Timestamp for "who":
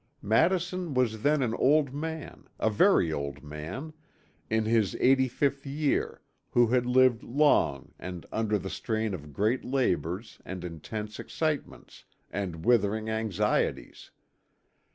6.49-6.65